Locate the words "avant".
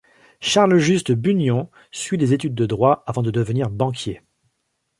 3.05-3.21